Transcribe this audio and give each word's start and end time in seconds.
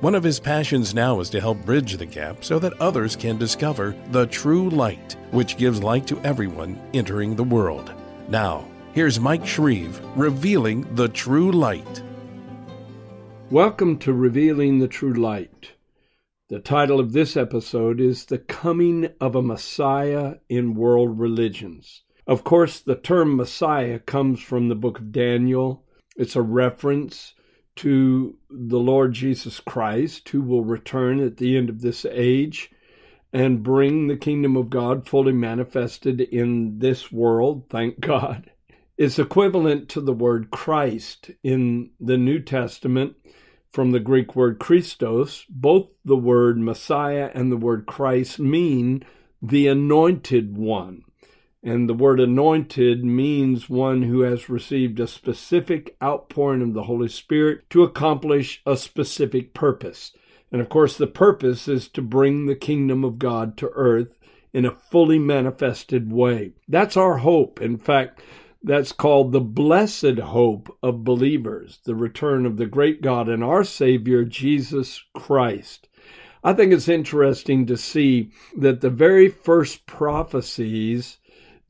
One 0.00 0.14
of 0.14 0.24
his 0.24 0.40
passions 0.40 0.94
now 0.94 1.20
is 1.20 1.28
to 1.28 1.42
help 1.42 1.62
bridge 1.66 1.98
the 1.98 2.06
gap 2.06 2.42
so 2.42 2.58
that 2.60 2.80
others 2.80 3.14
can 3.14 3.36
discover 3.36 3.94
the 4.12 4.26
true 4.28 4.70
light, 4.70 5.14
which 5.30 5.58
gives 5.58 5.82
light 5.82 6.06
to 6.06 6.18
everyone 6.20 6.80
entering 6.94 7.36
the 7.36 7.44
world. 7.44 7.92
Now, 8.26 8.66
here's 8.94 9.20
Mike 9.20 9.46
Shreve 9.46 10.00
revealing 10.16 10.94
the 10.94 11.10
true 11.10 11.52
light. 11.52 12.02
Welcome 13.50 13.98
to 13.98 14.14
Revealing 14.14 14.78
the 14.78 14.88
True 14.88 15.12
Light. 15.12 15.72
The 16.48 16.60
title 16.60 16.98
of 16.98 17.12
this 17.12 17.36
episode 17.36 18.00
is 18.00 18.24
The 18.24 18.38
Coming 18.38 19.10
of 19.20 19.34
a 19.34 19.42
Messiah 19.42 20.36
in 20.48 20.72
World 20.72 21.20
Religions. 21.20 22.04
Of 22.26 22.42
course, 22.42 22.80
the 22.80 22.96
term 22.96 23.36
Messiah 23.36 23.98
comes 23.98 24.40
from 24.40 24.70
the 24.70 24.74
book 24.74 24.98
of 24.98 25.12
Daniel. 25.12 25.84
It's 26.16 26.36
a 26.36 26.40
reference 26.40 27.34
to 27.76 28.36
the 28.50 28.78
Lord 28.78 29.12
Jesus 29.12 29.60
Christ, 29.60 30.28
who 30.28 30.42
will 30.42 30.64
return 30.64 31.20
at 31.20 31.36
the 31.36 31.56
end 31.56 31.68
of 31.68 31.80
this 31.80 32.04
age 32.04 32.70
and 33.32 33.62
bring 33.62 34.08
the 34.08 34.16
kingdom 34.16 34.56
of 34.56 34.70
God 34.70 35.06
fully 35.06 35.32
manifested 35.32 36.20
in 36.20 36.78
this 36.78 37.12
world, 37.12 37.64
thank 37.70 38.00
God. 38.00 38.50
It's 38.98 39.18
equivalent 39.18 39.88
to 39.90 40.00
the 40.00 40.12
word 40.12 40.50
Christ 40.50 41.30
in 41.42 41.90
the 42.00 42.18
New 42.18 42.40
Testament 42.40 43.14
from 43.70 43.92
the 43.92 44.00
Greek 44.00 44.34
word 44.34 44.58
Christos, 44.58 45.46
both 45.48 45.88
the 46.04 46.16
word 46.16 46.58
Messiah 46.58 47.30
and 47.32 47.50
the 47.50 47.56
word 47.56 47.86
Christ 47.86 48.38
mean 48.38 49.04
the 49.40 49.68
anointed 49.68 50.56
one. 50.56 51.04
And 51.62 51.88
the 51.88 51.94
word 51.94 52.20
anointed 52.20 53.04
means 53.04 53.68
one 53.68 54.02
who 54.02 54.20
has 54.20 54.48
received 54.48 54.98
a 54.98 55.06
specific 55.06 55.94
outpouring 56.02 56.62
of 56.62 56.72
the 56.72 56.84
Holy 56.84 57.08
Spirit 57.08 57.68
to 57.70 57.82
accomplish 57.82 58.62
a 58.64 58.76
specific 58.76 59.52
purpose. 59.52 60.12
And 60.50 60.60
of 60.60 60.68
course, 60.70 60.96
the 60.96 61.06
purpose 61.06 61.68
is 61.68 61.86
to 61.88 62.02
bring 62.02 62.46
the 62.46 62.56
kingdom 62.56 63.04
of 63.04 63.18
God 63.18 63.58
to 63.58 63.70
earth 63.74 64.18
in 64.52 64.64
a 64.64 64.70
fully 64.70 65.18
manifested 65.18 66.10
way. 66.10 66.52
That's 66.66 66.96
our 66.96 67.18
hope. 67.18 67.60
In 67.60 67.76
fact, 67.76 68.22
that's 68.62 68.92
called 68.92 69.32
the 69.32 69.40
blessed 69.40 70.18
hope 70.18 70.76
of 70.82 71.04
believers, 71.04 71.78
the 71.84 71.94
return 71.94 72.46
of 72.46 72.56
the 72.56 72.66
great 72.66 73.00
God 73.00 73.28
and 73.28 73.44
our 73.44 73.64
Savior, 73.64 74.24
Jesus 74.24 75.04
Christ. 75.14 75.88
I 76.42 76.54
think 76.54 76.72
it's 76.72 76.88
interesting 76.88 77.66
to 77.66 77.76
see 77.76 78.32
that 78.56 78.80
the 78.80 78.90
very 78.90 79.28
first 79.28 79.86
prophecies 79.86 81.18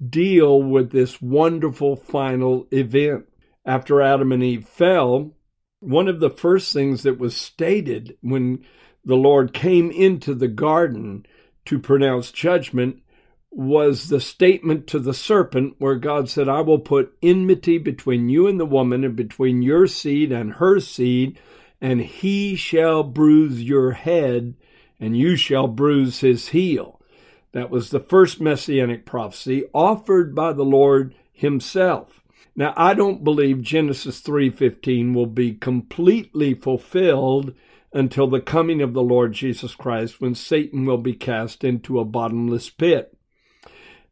deal 0.09 0.63
with 0.63 0.91
this 0.91 1.21
wonderful 1.21 1.97
final 1.97 2.67
event. 2.71 3.27
After 3.65 4.01
Adam 4.01 4.33
and 4.33 4.43
Eve 4.43 4.67
fell, 4.67 5.33
one 5.81 6.09
of 6.09 6.21
the 6.21 6.31
first 6.31 6.73
things 6.73 7.03
that 7.03 7.19
was 7.19 7.37
stated 7.37 8.17
when 8.23 8.65
the 9.05 9.17
Lord 9.17 9.53
came 9.53 9.91
into 9.91 10.35
the 10.35 10.49
garden 10.49 11.27
to 11.67 11.79
pronounce 11.79 12.33
judgment 12.33 13.03
was 13.51 14.09
the 14.09 14.21
statement 14.21 14.87
to 14.87 14.99
the 14.99 15.15
serpent 15.15 15.75
where 15.79 15.97
God 15.97 16.29
said, 16.29 16.49
I 16.49 16.61
will 16.61 16.79
put 16.79 17.17
enmity 17.23 17.79
between 17.79 18.29
you 18.29 18.47
and 18.47 18.61
the 18.61 18.67
woman, 18.67 19.05
and 19.05 19.17
between 19.17 19.63
your 19.63 19.87
seed 19.87 20.31
and 20.31 20.55
her 20.55 20.79
seed, 20.81 21.39
and 21.81 22.01
he 22.01 22.55
shall 22.55 23.03
bruise 23.03 23.63
your 23.63 23.93
head, 23.93 24.55
and 25.01 25.17
you 25.17 25.35
shall 25.35 25.67
bruise 25.67 26.21
his 26.21 26.49
heel. 26.49 27.00
That 27.53 27.71
was 27.71 27.91
the 27.91 28.01
first 28.01 28.41
messianic 28.41 29.05
prophecy 29.05 29.65
offered 29.75 30.35
by 30.35 30.53
the 30.53 30.65
Lord 30.65 31.15
himself. 31.33 32.21
Now, 32.55 32.75
I 32.77 32.95
don't 32.95 33.25
believe 33.25 33.63
Genesis 33.63 34.21
3:15 34.21 35.15
will 35.15 35.27
be 35.27 35.55
completely 35.55 36.55
fulfilled 36.55 37.55
until 37.93 38.29
the 38.29 38.41
coming 38.41 38.81
of 38.83 38.93
the 38.93 39.03
Lord 39.03 39.33
Jesus 39.33 39.75
Christ 39.75 40.21
when 40.21 40.35
Satan 40.35 40.87
will 40.87 40.99
be 40.99 41.15
cast 41.15 41.65
into 41.65 41.99
a 41.99 42.05
bottomless 42.05 42.71
pit 42.71 43.17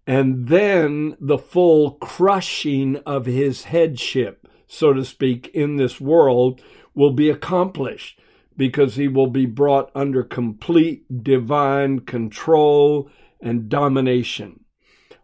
and 0.09 0.49
then 0.49 1.15
the 1.21 1.37
full 1.37 1.91
crushing 1.91 2.97
of 3.05 3.27
his 3.27 3.65
headship, 3.65 4.49
so 4.67 4.95
to 4.95 5.05
speak, 5.05 5.51
in 5.53 5.77
this 5.77 6.01
world 6.01 6.63
will 6.95 7.13
be 7.13 7.29
accomplished 7.29 8.19
because 8.57 8.97
he 8.97 9.07
will 9.07 9.27
be 9.27 9.45
brought 9.45 9.91
under 9.95 10.23
complete 10.23 11.23
divine 11.23 12.01
control 12.01 13.11
and 13.41 13.69
domination. 13.69 14.65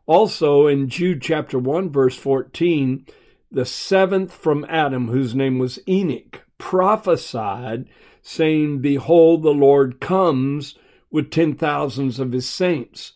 Also, 0.06 0.66
in 0.66 0.88
Jude 0.88 1.22
chapter 1.22 1.58
1, 1.58 1.90
verse 1.90 2.16
14, 2.16 3.06
the 3.50 3.64
seventh 3.64 4.32
from 4.32 4.66
Adam, 4.68 5.08
whose 5.08 5.34
name 5.34 5.58
was 5.58 5.78
Enoch, 5.88 6.44
prophesied, 6.58 7.88
saying, 8.20 8.80
Behold, 8.80 9.42
the 9.42 9.50
Lord 9.50 10.00
comes 10.00 10.76
with 11.10 11.30
ten 11.30 11.54
thousands 11.54 12.18
of 12.18 12.32
his 12.32 12.48
saints 12.48 13.12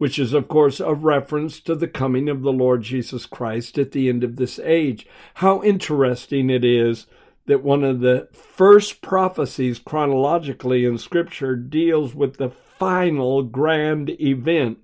which 0.00 0.18
is, 0.18 0.32
of 0.32 0.48
course, 0.48 0.80
a 0.80 0.94
reference 0.94 1.60
to 1.60 1.74
the 1.74 1.86
coming 1.86 2.30
of 2.30 2.40
the 2.40 2.54
Lord 2.54 2.80
Jesus 2.80 3.26
Christ 3.26 3.76
at 3.76 3.92
the 3.92 4.08
end 4.08 4.24
of 4.24 4.36
this 4.36 4.58
age. 4.60 5.06
How 5.34 5.62
interesting 5.62 6.48
it 6.48 6.64
is 6.64 7.06
that 7.44 7.62
one 7.62 7.84
of 7.84 8.00
the 8.00 8.26
first 8.32 9.02
prophecies 9.02 9.78
chronologically 9.78 10.86
in 10.86 10.96
Scripture 10.96 11.54
deals 11.54 12.14
with 12.14 12.38
the 12.38 12.48
final 12.80 13.42
grand 13.42 14.08
event 14.18 14.78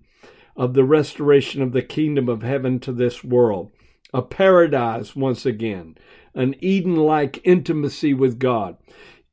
of 0.55 0.75
the 0.75 0.85
restoration 0.85 1.63
of 1.63 1.73
the 1.73 1.83
kingdom 1.83 2.29
of 2.29 2.43
heaven 2.43 2.79
to 2.79 2.93
this 2.93 3.25
world. 3.25 3.73
A 4.13 4.21
paradise 4.21 5.17
once 5.17 5.47
again, 5.47 5.97
an 6.35 6.55
Eden 6.61 6.97
like 6.97 7.41
intimacy 7.43 8.13
with 8.13 8.39
God. 8.39 8.77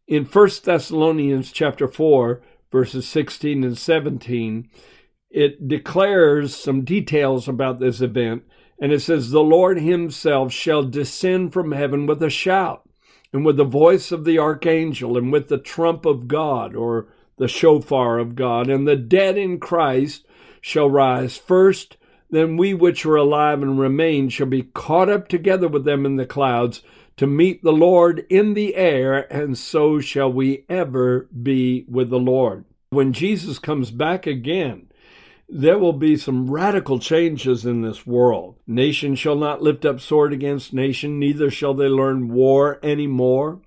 In 0.07 0.23
1 0.23 0.49
Thessalonians 0.63 1.51
chapter 1.51 1.89
4, 1.89 2.41
verses 2.71 3.07
16 3.07 3.63
and 3.63 3.77
17, 3.77 4.69
it 5.29 5.67
declares 5.67 6.55
some 6.55 6.85
details 6.85 7.47
about 7.49 7.79
this 7.79 7.99
event, 7.99 8.43
and 8.79 8.93
it 8.93 9.01
says, 9.01 9.31
The 9.31 9.41
Lord 9.41 9.79
himself 9.79 10.53
shall 10.53 10.83
descend 10.83 11.51
from 11.51 11.73
heaven 11.73 12.05
with 12.05 12.23
a 12.23 12.29
shout, 12.29 12.87
and 13.33 13.45
with 13.45 13.57
the 13.57 13.65
voice 13.65 14.11
of 14.11 14.23
the 14.23 14.39
archangel, 14.39 15.17
and 15.17 15.31
with 15.33 15.49
the 15.49 15.57
trump 15.57 16.05
of 16.05 16.27
God, 16.27 16.75
or 16.75 17.07
the 17.43 17.49
shofar 17.49 18.19
of 18.19 18.35
God, 18.35 18.69
and 18.69 18.87
the 18.87 18.95
dead 18.95 19.37
in 19.37 19.59
Christ 19.59 20.25
shall 20.61 20.89
rise 20.89 21.37
first. 21.37 21.97
Then 22.29 22.55
we 22.55 22.73
which 22.73 23.05
are 23.05 23.17
alive 23.17 23.61
and 23.61 23.77
remain 23.77 24.29
shall 24.29 24.47
be 24.47 24.69
caught 24.73 25.09
up 25.09 25.27
together 25.27 25.67
with 25.67 25.83
them 25.83 26.05
in 26.05 26.15
the 26.15 26.25
clouds 26.25 26.83
to 27.17 27.27
meet 27.27 27.61
the 27.61 27.73
Lord 27.73 28.25
in 28.29 28.53
the 28.53 28.77
air, 28.77 29.27
and 29.29 29.57
so 29.57 29.99
shall 29.99 30.31
we 30.31 30.63
ever 30.69 31.27
be 31.43 31.83
with 31.89 32.09
the 32.09 32.17
Lord. 32.17 32.63
When 32.91 33.11
Jesus 33.11 33.59
comes 33.59 33.91
back 33.91 34.25
again, 34.25 34.87
there 35.49 35.77
will 35.77 35.91
be 35.91 36.15
some 36.15 36.49
radical 36.49 36.97
changes 36.97 37.65
in 37.65 37.81
this 37.81 38.07
world. 38.07 38.55
Nation 38.65 39.15
shall 39.15 39.35
not 39.35 39.61
lift 39.61 39.83
up 39.83 39.99
sword 39.99 40.31
against 40.31 40.73
nation, 40.73 41.19
neither 41.19 41.51
shall 41.51 41.73
they 41.73 41.89
learn 41.89 42.29
war 42.29 42.79
any 42.81 43.05
more. 43.05 43.59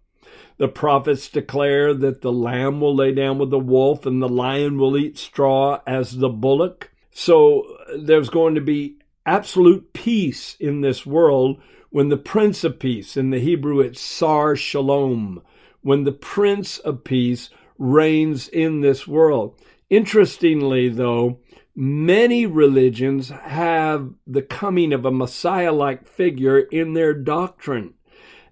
The 0.58 0.68
prophets 0.68 1.28
declare 1.28 1.92
that 1.94 2.22
the 2.22 2.32
lamb 2.32 2.80
will 2.80 2.94
lay 2.94 3.12
down 3.12 3.38
with 3.38 3.50
the 3.50 3.58
wolf 3.58 4.06
and 4.06 4.22
the 4.22 4.28
lion 4.28 4.78
will 4.78 4.96
eat 4.96 5.18
straw 5.18 5.80
as 5.86 6.16
the 6.16 6.28
bullock. 6.28 6.90
So 7.12 7.62
uh, 7.62 7.98
there's 7.98 8.30
going 8.30 8.54
to 8.54 8.60
be 8.60 8.98
absolute 9.24 9.92
peace 9.92 10.56
in 10.58 10.80
this 10.80 11.04
world 11.04 11.60
when 11.90 12.08
the 12.08 12.16
Prince 12.16 12.64
of 12.64 12.78
Peace, 12.78 13.16
in 13.16 13.30
the 13.30 13.38
Hebrew 13.38 13.80
it's 13.80 14.00
Sar 14.00 14.56
Shalom, 14.56 15.42
when 15.82 16.04
the 16.04 16.12
Prince 16.12 16.78
of 16.78 17.04
Peace 17.04 17.50
reigns 17.78 18.48
in 18.48 18.80
this 18.80 19.06
world. 19.06 19.60
Interestingly, 19.88 20.88
though, 20.88 21.38
Many 21.78 22.46
religions 22.46 23.28
have 23.28 24.14
the 24.26 24.40
coming 24.40 24.94
of 24.94 25.04
a 25.04 25.10
Messiah 25.10 25.72
like 25.74 26.08
figure 26.08 26.58
in 26.58 26.94
their 26.94 27.12
doctrine. 27.12 27.92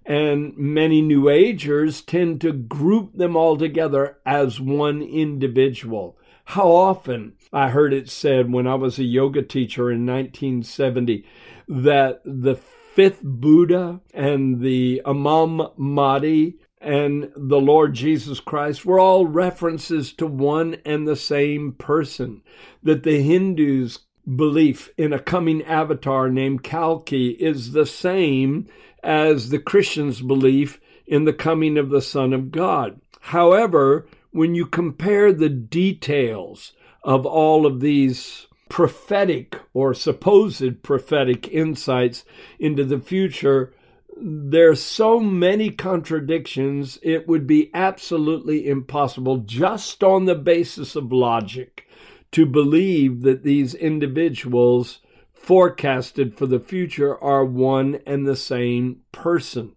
And 0.05 0.55
many 0.55 1.01
New 1.01 1.29
Agers 1.29 2.01
tend 2.01 2.41
to 2.41 2.53
group 2.53 3.13
them 3.17 3.35
all 3.35 3.57
together 3.57 4.19
as 4.25 4.59
one 4.59 5.01
individual. 5.01 6.17
How 6.45 6.69
often 6.69 7.33
I 7.51 7.69
heard 7.69 7.91
it 7.91 8.09
said 8.09 8.51
when 8.51 8.67
I 8.67 8.75
was 8.75 8.99
a 8.99 9.03
yoga 9.03 9.41
teacher 9.41 9.91
in 9.91 10.05
1970 10.05 11.25
that 11.67 12.21
the 12.23 12.55
fifth 12.55 13.21
Buddha 13.23 13.99
and 14.13 14.61
the 14.61 15.01
Imam 15.05 15.69
Mahdi 15.75 16.59
and 16.79 17.31
the 17.35 17.59
Lord 17.59 17.95
Jesus 17.95 18.39
Christ 18.39 18.85
were 18.85 18.99
all 18.99 19.25
references 19.25 20.13
to 20.13 20.27
one 20.27 20.77
and 20.85 21.07
the 21.07 21.15
same 21.15 21.71
person. 21.73 22.43
That 22.83 23.01
the 23.01 23.23
Hindus 23.23 23.99
belief 24.35 24.89
in 24.97 25.13
a 25.13 25.19
coming 25.19 25.63
avatar 25.63 26.29
named 26.29 26.63
Kalki 26.63 27.29
is 27.31 27.71
the 27.71 27.85
same 27.85 28.67
as 29.05 29.49
the 29.49 29.59
Christians' 29.59 30.21
belief 30.21 30.79
in 31.05 31.25
the 31.25 31.33
coming 31.33 31.77
of 31.77 31.89
the 31.89 32.01
Son 32.01 32.33
of 32.33 32.51
God. 32.51 32.99
However, 33.21 34.07
when 34.31 34.55
you 34.55 34.65
compare 34.65 35.31
the 35.31 35.49
details 35.49 36.73
of 37.03 37.25
all 37.25 37.65
of 37.65 37.79
these 37.79 38.47
prophetic 38.67 39.59
or 39.73 39.93
supposed 39.93 40.81
prophetic 40.81 41.47
insights 41.47 42.25
into 42.59 42.83
the 42.83 42.99
future, 42.99 43.73
there's 44.17 44.81
so 44.81 45.19
many 45.19 45.69
contradictions, 45.69 46.97
it 47.03 47.27
would 47.27 47.45
be 47.45 47.69
absolutely 47.73 48.67
impossible, 48.67 49.37
just 49.37 50.03
on 50.03 50.25
the 50.25 50.35
basis 50.35 50.95
of 50.95 51.11
logic, 51.11 51.87
to 52.31 52.45
believe 52.45 53.21
that 53.21 53.43
these 53.43 53.75
individuals 53.75 54.99
forecasted 55.45 56.35
for 56.35 56.47
the 56.47 56.59
future 56.59 57.21
are 57.23 57.45
one 57.45 57.99
and 58.07 58.25
the 58.25 58.35
same 58.35 59.01
person. 59.11 59.75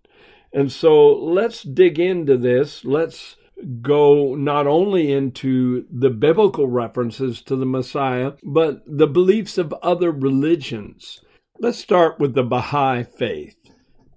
And 0.53 0.73
so 0.73 1.15
let's 1.15 1.63
dig 1.63 1.99
into 1.99 2.39
this. 2.39 2.87
Let's 2.87 3.37
go 3.83 4.35
not 4.35 4.67
only 4.67 5.13
into 5.13 5.85
the 5.91 6.11
biblical 6.11 6.69
references 6.69 7.43
to 7.43 7.57
the 7.57 7.67
Messiah, 7.67 8.33
but 8.43 8.83
the 8.87 9.07
beliefs 9.07 9.59
of 9.59 9.75
other 9.83 10.11
religions. 10.11 11.21
Let's 11.59 11.79
start 11.79 12.19
with 12.19 12.35
the 12.35 12.45
Baha'i 12.45 13.03
faith. 13.03 13.57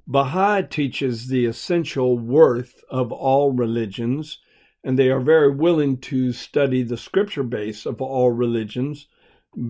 Baha'i 0.08 0.64
teaches 0.64 1.28
the 1.28 1.46
essential 1.46 2.18
worth 2.18 2.82
of 2.90 3.12
all 3.12 3.52
religions, 3.52 4.40
and 4.84 4.98
they 4.98 5.10
are 5.10 5.20
very 5.20 5.52
willing 5.52 5.98
to 5.98 6.32
study 6.32 6.84
the 6.84 6.98
scripture 6.98 7.44
base 7.44 7.86
of 7.86 8.02
all 8.02 8.32
religions, 8.32 9.08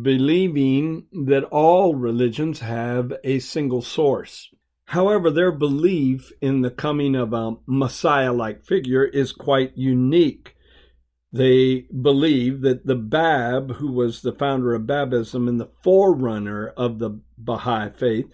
believing 0.02 1.06
that 1.26 1.44
all 1.46 1.96
religions 1.96 2.60
have 2.60 3.14
a 3.24 3.40
single 3.40 3.82
source. 3.82 4.50
However, 4.86 5.32
their 5.32 5.52
belief 5.52 6.32
in 6.42 6.62
the 6.62 6.70
coming 6.70 7.16
of 7.16 7.34
a 7.34 7.56
Messiah 7.66 8.34
like 8.34 8.66
figure 8.66 9.06
is 9.06 9.32
quite 9.32 9.78
unique. 9.78 10.56
They 11.32 11.88
believe 12.02 12.62
that 12.62 12.86
the 12.86 12.96
Bab, 12.96 13.76
who 13.76 13.92
was 13.92 14.22
the 14.22 14.34
founder 14.34 14.74
of 14.74 14.84
Babism 14.84 15.48
and 15.48 15.60
the 15.60 15.72
forerunner 15.82 16.74
of 16.76 17.00
the 17.00 17.22
Baha'i 17.38 17.90
faith, 17.90 18.26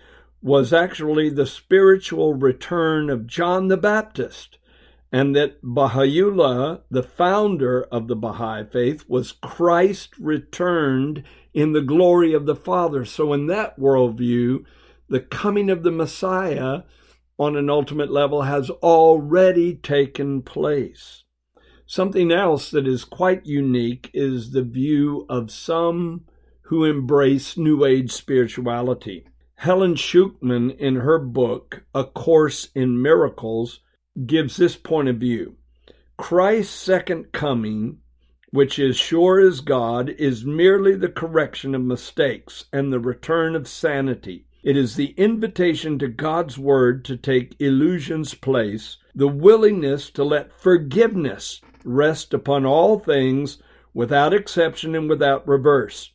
was 0.41 0.73
actually 0.73 1.29
the 1.29 1.45
spiritual 1.45 2.33
return 2.33 3.09
of 3.09 3.27
John 3.27 3.67
the 3.67 3.77
Baptist, 3.77 4.57
and 5.11 5.35
that 5.35 5.59
Baha'u'llah, 5.63 6.81
the 6.91 7.03
founder 7.03 7.83
of 7.83 8.07
the 8.07 8.15
Baha'i 8.15 8.65
faith, 8.65 9.05
was 9.07 9.31
Christ 9.31 10.17
returned 10.19 11.23
in 11.53 11.71
the 11.71 11.81
glory 11.81 12.33
of 12.33 12.45
the 12.45 12.55
Father. 12.55 13.05
So, 13.05 13.33
in 13.33 13.47
that 13.47 13.79
worldview, 13.79 14.65
the 15.07 15.21
coming 15.21 15.69
of 15.69 15.83
the 15.83 15.91
Messiah 15.91 16.81
on 17.39 17.55
an 17.55 17.69
ultimate 17.69 18.11
level 18.11 18.43
has 18.43 18.69
already 18.69 19.75
taken 19.75 20.41
place. 20.41 21.23
Something 21.85 22.31
else 22.31 22.69
that 22.71 22.85
is 22.85 23.05
quite 23.05 23.45
unique 23.45 24.09
is 24.13 24.51
the 24.51 24.63
view 24.63 25.25
of 25.29 25.51
some 25.51 26.25
who 26.63 26.83
embrace 26.83 27.55
New 27.55 27.85
Age 27.85 28.11
spirituality. 28.11 29.25
Helen 29.55 29.95
Schucman, 29.95 30.77
in 30.77 30.97
her 30.97 31.17
book, 31.17 31.83
A 31.95 32.03
Course 32.03 32.69
in 32.75 33.01
Miracles, 33.01 33.79
gives 34.25 34.57
this 34.57 34.75
point 34.75 35.07
of 35.07 35.17
view 35.17 35.55
Christ's 36.17 36.73
second 36.73 37.31
coming, 37.31 37.99
which 38.51 38.79
is 38.79 38.97
sure 38.97 39.39
as 39.39 39.61
God, 39.61 40.09
is 40.09 40.45
merely 40.45 40.95
the 40.95 41.09
correction 41.09 41.75
of 41.75 41.83
mistakes 41.83 42.65
and 42.73 42.91
the 42.91 42.99
return 42.99 43.55
of 43.55 43.67
sanity. 43.67 44.45
It 44.63 44.75
is 44.75 44.95
the 44.95 45.11
invitation 45.17 45.99
to 45.99 46.07
God's 46.07 46.57
Word 46.57 47.05
to 47.05 47.15
take 47.15 47.55
illusion's 47.59 48.33
place, 48.33 48.97
the 49.13 49.27
willingness 49.27 50.09
to 50.11 50.23
let 50.23 50.51
forgiveness 50.59 51.61
rest 51.85 52.33
upon 52.33 52.65
all 52.65 52.97
things 52.99 53.61
without 53.93 54.33
exception 54.33 54.95
and 54.95 55.09
without 55.09 55.47
reverse. 55.47 56.11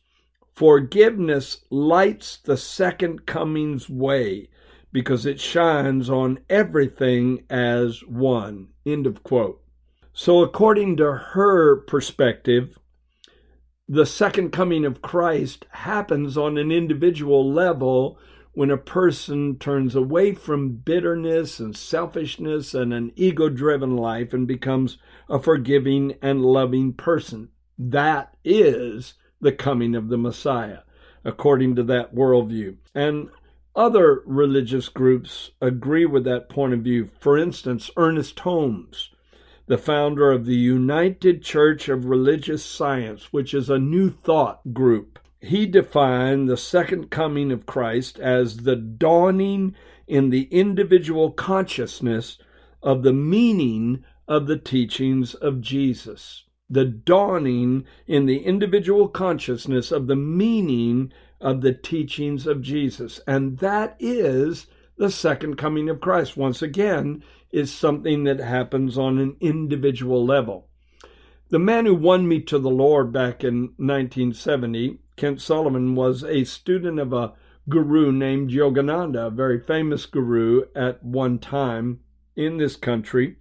Forgiveness 0.53 1.65
lights 1.71 2.37
the 2.37 2.57
second 2.57 3.25
coming's 3.25 3.89
way 3.89 4.49
because 4.93 5.25
it 5.25 5.41
shines 5.41 6.09
on 6.09 6.39
everything 6.49 7.43
as 7.49 8.01
one. 8.05 8.69
End 8.85 9.05
of 9.05 9.23
quote. 9.23 9.61
So, 10.13 10.41
according 10.43 10.97
to 10.97 11.11
her 11.11 11.75
perspective, 11.75 12.77
the 13.89 14.05
second 14.05 14.51
coming 14.51 14.85
of 14.85 15.01
Christ 15.01 15.65
happens 15.71 16.37
on 16.37 16.57
an 16.57 16.71
individual 16.71 17.51
level 17.51 18.17
when 18.53 18.69
a 18.69 18.77
person 18.77 19.57
turns 19.57 19.95
away 19.95 20.33
from 20.33 20.75
bitterness 20.75 21.59
and 21.59 21.75
selfishness 21.75 22.75
and 22.75 22.93
an 22.93 23.11
ego 23.15 23.49
driven 23.49 23.97
life 23.97 24.31
and 24.31 24.47
becomes 24.47 24.99
a 25.27 25.39
forgiving 25.39 26.13
and 26.21 26.45
loving 26.45 26.93
person. 26.93 27.49
That 27.79 28.35
is 28.43 29.15
the 29.41 29.51
coming 29.51 29.95
of 29.95 30.09
the 30.09 30.17
Messiah, 30.17 30.79
according 31.25 31.75
to 31.75 31.83
that 31.83 32.13
worldview. 32.13 32.77
And 32.93 33.29
other 33.75 34.21
religious 34.25 34.89
groups 34.89 35.51
agree 35.61 36.05
with 36.05 36.23
that 36.25 36.49
point 36.49 36.73
of 36.73 36.81
view. 36.81 37.09
For 37.19 37.37
instance, 37.37 37.89
Ernest 37.97 38.39
Holmes, 38.39 39.09
the 39.67 39.77
founder 39.77 40.31
of 40.31 40.45
the 40.45 40.55
United 40.55 41.41
Church 41.41 41.89
of 41.89 42.05
Religious 42.05 42.63
Science, 42.63 43.31
which 43.31 43.53
is 43.53 43.69
a 43.69 43.79
new 43.79 44.09
thought 44.09 44.73
group 44.73 45.19
he 45.43 45.65
defined 45.65 46.47
the 46.47 46.55
second 46.55 47.11
coming 47.11 47.51
of 47.51 47.65
Christ 47.65 48.17
as 48.17 48.57
the 48.57 48.77
dawning 48.77 49.75
in 50.07 50.29
the 50.29 50.43
individual 50.43 51.31
consciousness 51.31 52.37
of 52.81 53.03
the 53.03 53.13
meaning 53.13 54.05
of 54.25 54.47
the 54.47 54.57
teachings 54.57 55.33
of 55.33 55.59
Jesus. 55.59 56.45
The 56.69 56.85
dawning 56.85 57.83
in 58.07 58.25
the 58.25 58.37
individual 58.37 59.09
consciousness 59.09 59.91
of 59.91 60.07
the 60.07 60.15
meaning 60.15 61.11
of 61.43 61.61
the 61.61 61.73
teachings 61.73 62.47
of 62.47 62.63
Jesus. 62.63 63.19
And 63.27 63.59
that 63.59 63.95
is 63.99 64.65
the 64.97 65.11
second 65.11 65.57
coming 65.57 65.89
of 65.89 66.01
Christ. 66.01 66.35
Once 66.35 66.63
again, 66.63 67.23
is 67.51 67.71
something 67.71 68.23
that 68.23 68.39
happens 68.39 68.97
on 68.97 69.19
an 69.19 69.37
individual 69.39 70.25
level. 70.25 70.67
The 71.49 71.59
man 71.59 71.85
who 71.85 71.93
won 71.93 72.27
me 72.27 72.41
to 72.41 72.57
the 72.57 72.71
Lord 72.71 73.13
back 73.13 73.43
in 73.43 73.73
1970 73.77 74.97
Kent 75.15 75.39
Solomon 75.41 75.93
was 75.93 76.23
a 76.23 76.43
student 76.43 76.99
of 76.99 77.13
a 77.13 77.33
guru 77.69 78.11
named 78.11 78.49
Yogananda, 78.49 79.27
a 79.27 79.29
very 79.29 79.59
famous 79.59 80.07
guru 80.07 80.63
at 80.75 81.03
one 81.03 81.37
time 81.37 81.99
in 82.35 82.57
this 82.57 82.75
country. 82.75 83.37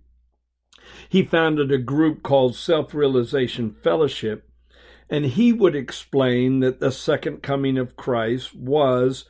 He 1.09 1.23
founded 1.23 1.73
a 1.73 1.79
group 1.79 2.23
called 2.23 2.55
Self 2.55 2.93
Realization 2.93 3.75
Fellowship, 3.83 4.51
and 5.13 5.27
he 5.27 5.53
would 5.53 5.77
explain 5.77 6.61
that 6.61 6.81
the 6.81 6.91
second 6.91 7.43
coming 7.43 7.77
of 7.77 7.97
Christ 7.97 8.57
was 8.57 9.27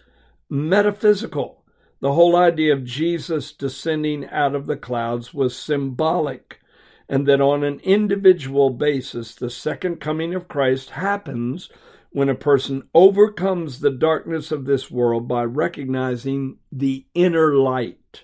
metaphysical. 0.48 1.64
The 1.98 2.12
whole 2.12 2.36
idea 2.36 2.72
of 2.72 2.84
Jesus 2.84 3.52
descending 3.52 4.28
out 4.28 4.54
of 4.54 4.66
the 4.66 4.76
clouds 4.76 5.34
was 5.34 5.56
symbolic, 5.58 6.60
and 7.08 7.26
that 7.26 7.40
on 7.40 7.64
an 7.64 7.80
individual 7.80 8.70
basis, 8.70 9.34
the 9.34 9.50
second 9.50 9.96
coming 9.96 10.36
of 10.36 10.46
Christ 10.46 10.90
happens 10.90 11.68
when 12.10 12.28
a 12.28 12.36
person 12.36 12.84
overcomes 12.94 13.80
the 13.80 13.90
darkness 13.90 14.52
of 14.52 14.66
this 14.66 14.88
world 14.88 15.26
by 15.26 15.42
recognizing 15.42 16.58
the 16.70 17.06
inner 17.12 17.56
light. 17.56 18.22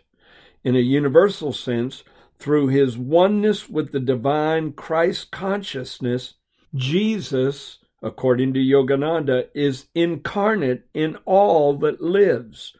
In 0.62 0.77
a 0.77 0.81
universal 0.81 1.53
sense, 1.53 2.05
through 2.38 2.69
his 2.69 2.97
oneness 2.97 3.69
with 3.69 3.91
the 3.91 3.99
divine 3.99 4.75
Christ 4.75 5.33
consciousness, 5.33 6.35
Jesus, 6.75 7.79
according 8.03 8.55
to 8.55 8.61
Yogananda, 8.61 9.49
is 9.55 9.87
incarnate 9.95 10.87
in 10.95 11.17
all 11.25 11.77
that 11.79 12.01
lives. 12.01 12.75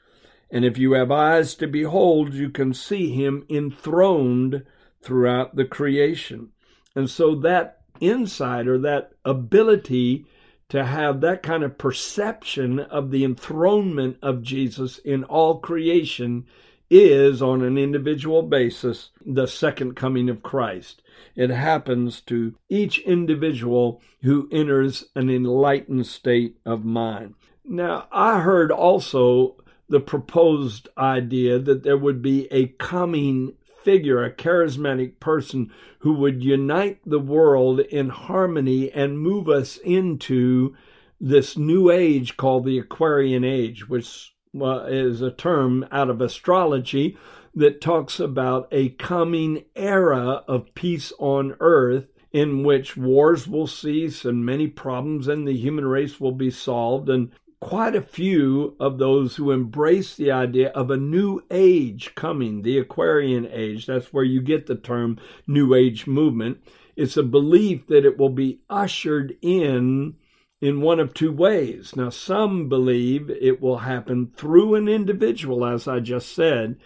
And 0.51 0.65
if 0.65 0.79
you 0.79 0.93
have 0.93 1.11
eyes 1.11 1.55
to 1.57 1.67
behold, 1.67 2.35
you 2.35 2.51
can 2.51 2.73
see 2.73 3.11
him 3.11 3.45
enthroned 3.51 4.65
throughout 5.03 5.57
the 5.57 5.65
creation. 5.65 6.49
And 6.95 7.09
so 7.09 7.35
that 7.37 7.83
insight 8.01 8.67
or 8.67 8.79
that 8.79 9.13
ability 9.25 10.27
to 10.69 10.85
have 10.85 11.21
that 11.21 11.43
kind 11.43 11.63
of 11.63 11.79
perception 11.79 12.79
of 12.79 13.11
the 13.11 13.25
enthronement 13.25 14.19
of 14.23 14.43
Jesus 14.43 14.99
in 14.99 15.25
all 15.25 15.61
creation 15.61 16.47
is, 16.91 17.43
on 17.43 17.63
an 17.63 17.79
individual 17.79 18.43
basis, 18.43 19.11
the 19.25 19.47
second 19.47 19.95
coming 19.95 20.29
of 20.29 20.43
Christ. 20.43 21.03
It 21.37 21.51
happens 21.51 22.21
to 22.23 22.55
each 22.69 22.99
individual 23.01 24.01
who 24.23 24.49
enters 24.51 25.05
an 25.15 25.31
enlightened 25.31 26.07
state 26.07 26.59
of 26.65 26.85
mind. 26.85 27.35
Now, 27.65 28.09
I 28.11 28.41
heard 28.41 28.73
also 28.73 29.57
the 29.89 30.01
proposed 30.01 30.89
idea 30.97 31.59
that 31.59 31.83
there 31.83 31.97
would 31.97 32.23
be 32.23 32.47
a 32.51 32.69
coming 32.69 33.55
figure, 33.83 34.23
a 34.23 34.31
charismatic 34.31 35.19
person 35.21 35.73
who 36.01 36.15
would 36.15 36.43
unite 36.43 37.01
the 37.07 37.19
world 37.19 37.81
in 37.81 38.11
harmony 38.11 38.91
and 38.93 39.19
move 39.19 39.49
us 39.49 39.79
into 39.79 40.75
this 41.21 41.57
new 41.57 41.91
age 41.91 42.37
called 42.37 42.65
the 42.65 42.79
Aquarian 42.79 43.45
Age, 43.45 43.89
which 43.89 44.35
is 44.55 45.23
a 45.23 45.31
term 45.31 45.87
out 45.91 46.11
of 46.11 46.21
astrology 46.21 47.17
that 47.55 47.81
talks 47.81 48.21
about 48.21 48.69
a 48.71 48.91
coming 48.91 49.65
era 49.75 50.45
of 50.47 50.75
peace 50.75 51.13
on 51.19 51.57
earth 51.61 52.07
in 52.33 52.63
which 52.63 52.97
wars 52.97 53.49
will 53.49 53.67
cease 53.67 54.25
and 54.25 54.45
many 54.45 54.67
problems 54.67 55.29
in 55.29 55.45
the 55.45 55.57
human 55.57 55.87
race 55.87 56.21
will 56.21 56.33
be 56.33 56.51
solved. 56.51 57.09
And 57.09 57.31
quite 57.61 57.97
a 57.97 58.03
few 58.03 58.77
of 58.79 58.99
those 58.99 59.37
who 59.37 59.51
embrace 59.51 60.15
the 60.15 60.31
idea 60.31 60.69
of 60.71 60.91
a 60.91 60.97
new 60.97 61.43
age 61.51 62.15
coming, 62.15 62.63
the 62.63 62.79
Aquarian 62.79 63.49
age, 63.51 63.87
that's 63.87 64.13
where 64.13 64.25
you 64.25 64.41
get 64.41 64.67
the 64.67 64.77
term 64.77 65.19
New 65.47 65.75
Age 65.75 66.07
movement. 66.07 66.59
It's 66.97 67.17
a 67.17 67.23
belief 67.23 67.87
that 67.89 68.05
it 68.05 68.19
will 68.19 68.31
be 68.31 68.61
ushered 68.69 69.37
in 69.41 70.17
in 70.61 70.81
one 70.81 70.99
of 70.99 71.15
two 71.15 71.31
ways. 71.31 71.95
Now, 71.95 72.11
some 72.11 72.69
believe 72.69 73.31
it 73.31 73.61
will 73.61 73.79
happen 73.79 74.33
through 74.37 74.75
an 74.75 74.89
individual, 74.89 75.65
as 75.65 75.87
I 75.87 76.01
just 76.01 76.35
said, 76.35 76.77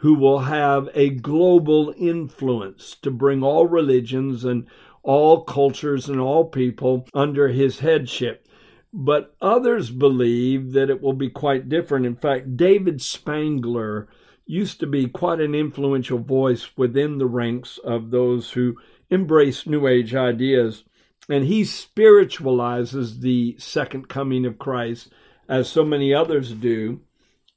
who 0.00 0.14
will 0.14 0.40
have 0.40 0.88
a 0.94 1.10
global 1.10 1.94
influence 1.98 2.96
to 3.02 3.10
bring 3.10 3.42
all 3.42 3.66
religions 3.66 4.46
and 4.46 4.66
all 5.02 5.44
cultures 5.44 6.08
and 6.08 6.18
all 6.18 6.46
people 6.46 7.06
under 7.12 7.48
his 7.48 7.80
headship. 7.80 8.46
But 8.94 9.34
others 9.42 9.90
believe 9.90 10.72
that 10.72 10.88
it 10.88 11.02
will 11.02 11.12
be 11.12 11.28
quite 11.28 11.68
different. 11.68 12.06
In 12.06 12.16
fact, 12.16 12.56
David 12.56 13.02
Spangler 13.02 14.08
used 14.46 14.80
to 14.80 14.86
be 14.86 15.06
quite 15.06 15.38
an 15.38 15.54
influential 15.54 16.18
voice 16.18 16.70
within 16.78 17.18
the 17.18 17.26
ranks 17.26 17.78
of 17.84 18.10
those 18.10 18.52
who 18.52 18.76
embrace 19.10 19.66
New 19.66 19.86
Age 19.86 20.14
ideas. 20.14 20.82
And 21.28 21.44
he 21.44 21.62
spiritualizes 21.62 23.20
the 23.20 23.54
second 23.58 24.08
coming 24.08 24.46
of 24.46 24.58
Christ, 24.58 25.12
as 25.46 25.68
so 25.68 25.84
many 25.84 26.14
others 26.14 26.54
do, 26.54 27.02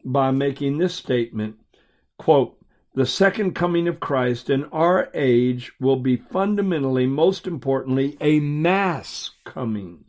by 0.04 0.32
making 0.32 0.78
this 0.78 0.94
statement 0.94 1.56
quote, 2.24 2.58
the 2.96 3.06
second 3.06 3.53
coming 3.53 3.86
of 3.89 4.00
Christ 4.00 4.50
in 4.50 4.63
our 4.65 5.10
age 5.13 5.74
will 5.82 5.98
be 5.98 6.15
fundamentally, 6.15 7.06
most 7.06 7.46
importantly, 7.46 8.15
a 8.22 8.39
mass 8.39 9.32
coming. 9.44 10.06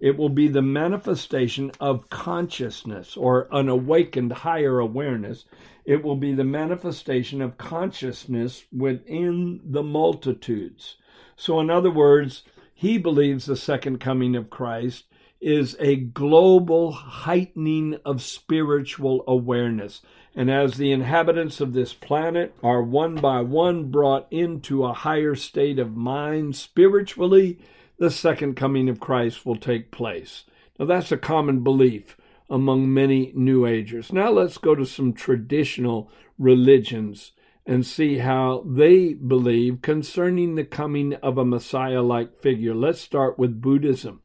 It 0.00 0.16
will 0.16 0.28
be 0.28 0.48
the 0.48 0.60
manifestation 0.60 1.70
of 1.78 2.10
consciousness 2.10 3.16
or 3.16 3.46
an 3.52 3.68
awakened 3.68 4.32
higher 4.32 4.80
awareness. 4.80 5.44
It 5.84 6.02
will 6.02 6.16
be 6.16 6.34
the 6.34 6.42
manifestation 6.42 7.40
of 7.40 7.58
consciousness 7.58 8.64
within 8.76 9.60
the 9.62 9.84
multitudes. 9.84 10.96
So, 11.36 11.60
in 11.60 11.70
other 11.70 11.92
words, 11.92 12.42
he 12.74 12.98
believes 12.98 13.46
the 13.46 13.54
second 13.54 14.00
coming 14.00 14.34
of 14.34 14.50
Christ 14.50 15.04
is 15.40 15.76
a 15.78 15.96
global 15.96 16.90
heightening 16.90 17.98
of 18.04 18.20
spiritual 18.20 19.22
awareness. 19.28 20.02
And 20.34 20.50
as 20.50 20.74
the 20.74 20.92
inhabitants 20.92 21.60
of 21.60 21.72
this 21.72 21.92
planet 21.92 22.54
are 22.62 22.82
one 22.82 23.16
by 23.16 23.42
one 23.42 23.90
brought 23.90 24.26
into 24.30 24.84
a 24.84 24.94
higher 24.94 25.34
state 25.34 25.78
of 25.78 25.96
mind 25.96 26.56
spiritually, 26.56 27.58
the 27.98 28.10
second 28.10 28.54
coming 28.56 28.88
of 28.88 29.00
Christ 29.00 29.44
will 29.44 29.56
take 29.56 29.90
place. 29.90 30.44
Now, 30.78 30.86
that's 30.86 31.12
a 31.12 31.18
common 31.18 31.62
belief 31.62 32.16
among 32.48 32.92
many 32.92 33.32
New 33.34 33.66
Agers. 33.66 34.12
Now, 34.12 34.30
let's 34.30 34.58
go 34.58 34.74
to 34.74 34.86
some 34.86 35.12
traditional 35.12 36.10
religions 36.38 37.32
and 37.64 37.86
see 37.86 38.18
how 38.18 38.64
they 38.66 39.12
believe 39.14 39.82
concerning 39.82 40.54
the 40.54 40.64
coming 40.64 41.14
of 41.14 41.38
a 41.38 41.44
Messiah 41.44 42.02
like 42.02 42.40
figure. 42.40 42.74
Let's 42.74 43.00
start 43.00 43.38
with 43.38 43.60
Buddhism. 43.60 44.22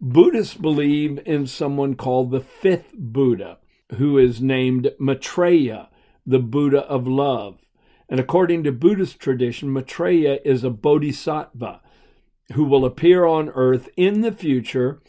Buddhists 0.00 0.54
believe 0.54 1.20
in 1.24 1.46
someone 1.46 1.94
called 1.94 2.30
the 2.30 2.40
fifth 2.40 2.92
Buddha, 2.94 3.58
who 3.96 4.18
is 4.18 4.40
named 4.40 4.92
Maitreya, 4.98 5.88
the 6.26 6.38
Buddha 6.38 6.80
of 6.82 7.06
love. 7.06 7.58
And 8.08 8.20
according 8.20 8.64
to 8.64 8.72
Buddhist 8.72 9.18
tradition, 9.18 9.72
Maitreya 9.72 10.38
is 10.44 10.64
a 10.64 10.70
bodhisattva 10.70 11.80
who 12.54 12.64
will 12.64 12.84
appear 12.84 13.24
on 13.24 13.50
earth 13.50 13.88
in 13.96 14.22
the 14.22 14.32
future 14.32 15.02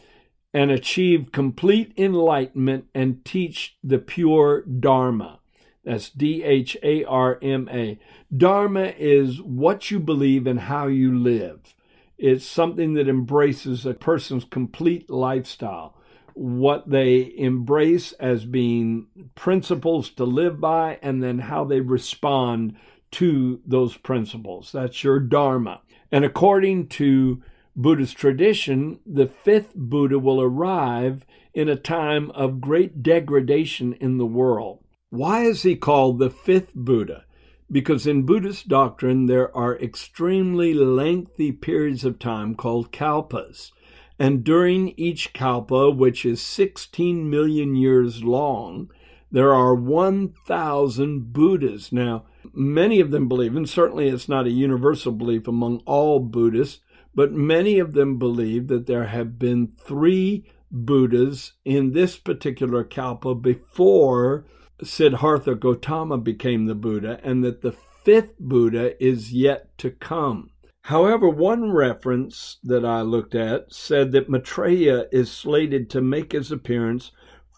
and 0.53 0.71
achieve 0.71 1.31
complete 1.31 1.93
enlightenment 1.97 2.85
and 2.93 3.23
teach 3.23 3.77
the 3.83 3.99
pure 3.99 4.63
Dharma. 4.63 5.39
That's 5.85 6.09
D 6.09 6.43
H 6.43 6.75
A 6.83 7.05
R 7.05 7.39
M 7.41 7.69
A. 7.71 7.99
Dharma 8.35 8.93
is 8.97 9.41
what 9.41 9.89
you 9.89 9.99
believe 9.99 10.45
and 10.45 10.61
how 10.61 10.87
you 10.87 11.17
live. 11.17 11.73
It's 12.17 12.45
something 12.45 12.95
that 12.95 13.07
embraces 13.07 13.85
a 13.85 13.93
person's 13.93 14.43
complete 14.43 15.09
lifestyle, 15.09 15.95
what 16.39 16.89
they 16.89 17.33
embrace 17.37 18.13
as 18.13 18.45
being 18.45 19.05
principles 19.35 20.09
to 20.11 20.23
live 20.23 20.61
by, 20.61 20.97
and 21.01 21.21
then 21.21 21.37
how 21.37 21.65
they 21.65 21.81
respond 21.81 22.77
to 23.11 23.59
those 23.65 23.97
principles. 23.97 24.71
That's 24.71 25.03
your 25.03 25.19
Dharma. 25.19 25.81
And 26.13 26.23
according 26.23 26.87
to 26.87 27.43
Buddhist 27.75 28.15
tradition, 28.15 29.01
the 29.05 29.27
fifth 29.27 29.75
Buddha 29.75 30.17
will 30.17 30.41
arrive 30.41 31.25
in 31.53 31.67
a 31.67 31.75
time 31.75 32.31
of 32.31 32.61
great 32.61 33.03
degradation 33.03 33.91
in 33.93 34.17
the 34.17 34.25
world. 34.25 34.81
Why 35.09 35.43
is 35.43 35.63
he 35.63 35.75
called 35.75 36.19
the 36.19 36.29
fifth 36.29 36.73
Buddha? 36.73 37.25
Because 37.69 38.07
in 38.07 38.25
Buddhist 38.25 38.69
doctrine, 38.69 39.25
there 39.25 39.55
are 39.55 39.77
extremely 39.77 40.73
lengthy 40.73 41.51
periods 41.51 42.05
of 42.05 42.17
time 42.17 42.55
called 42.55 42.93
kalpas. 42.93 43.73
And 44.19 44.43
during 44.43 44.89
each 44.97 45.31
kalpa, 45.31 45.89
which 45.89 46.25
is 46.25 46.41
16 46.41 47.29
million 47.29 47.75
years 47.75 48.21
long, 48.21 48.91
there 49.31 49.53
are 49.53 49.73
1,000 49.73 51.31
Buddhas. 51.31 51.91
Now, 51.93 52.25
many 52.53 52.99
of 52.99 53.11
them 53.11 53.29
believe, 53.29 53.55
and 53.55 53.69
certainly 53.69 54.09
it's 54.09 54.27
not 54.27 54.45
a 54.45 54.51
universal 54.51 55.13
belief 55.13 55.47
among 55.47 55.81
all 55.85 56.19
Buddhists, 56.19 56.81
but 57.15 57.31
many 57.31 57.79
of 57.79 57.93
them 57.93 58.19
believe 58.19 58.67
that 58.67 58.87
there 58.87 59.05
have 59.05 59.39
been 59.39 59.71
three 59.79 60.45
Buddhas 60.71 61.53
in 61.63 61.93
this 61.93 62.17
particular 62.17 62.83
kalpa 62.83 63.33
before 63.33 64.45
Siddhartha 64.83 65.55
Gautama 65.55 66.17
became 66.17 66.65
the 66.65 66.75
Buddha 66.75 67.19
and 67.23 67.43
that 67.43 67.61
the 67.61 67.71
fifth 67.71 68.39
Buddha 68.39 69.01
is 69.03 69.33
yet 69.33 69.77
to 69.79 69.89
come. 69.91 70.51
However, 70.89 71.29
one 71.29 71.71
reference 71.71 72.57
that 72.63 72.83
I 72.83 73.03
looked 73.03 73.35
at 73.35 73.71
said 73.71 74.11
that 74.13 74.27
Maitreya 74.27 75.05
is 75.11 75.31
slated 75.31 75.87
to 75.91 76.01
make 76.01 76.31
his 76.31 76.51
appearance 76.51 77.11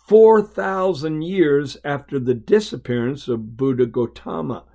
4,000 0.10 1.22
years 1.22 1.78
after 1.86 2.20
the 2.20 2.34
disappearance 2.34 3.30
of 3.30 3.56
Buddha 3.56 3.86
Gautama, 3.86 4.66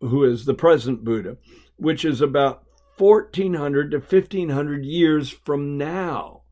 who 0.00 0.24
is 0.24 0.46
the 0.46 0.52
present 0.52 1.04
Buddha, 1.04 1.36
which 1.76 2.04
is 2.04 2.20
about 2.20 2.64
1400 2.98 3.92
to 3.92 3.98
1500 3.98 4.84
years 4.84 5.30
from 5.30 5.78
now. 5.78 6.42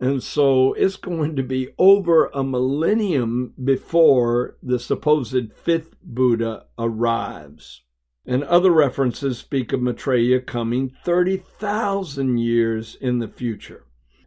And 0.00 0.22
so 0.22 0.72
it's 0.72 0.96
going 0.96 1.36
to 1.36 1.42
be 1.42 1.74
over 1.76 2.30
a 2.32 2.42
millennium 2.42 3.52
before 3.62 4.56
the 4.62 4.78
supposed 4.78 5.52
fifth 5.52 5.94
Buddha 6.02 6.64
arrives. 6.78 7.82
And 8.26 8.44
other 8.44 8.70
references 8.70 9.38
speak 9.38 9.72
of 9.72 9.80
Maitreya 9.80 10.40
coming 10.40 10.92
30,000 11.04 12.38
years 12.38 12.96
in 13.00 13.18
the 13.18 13.28
future. 13.28 13.84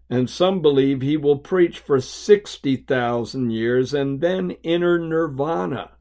And 0.10 0.30
some 0.30 0.62
believe 0.62 1.02
he 1.02 1.18
will 1.18 1.38
preach 1.38 1.80
for 1.80 2.02
60,000 2.02 3.52
years 3.52 3.94
and 3.94 4.20
then 4.22 4.58
enter 4.64 5.00
nirvana 5.00 5.92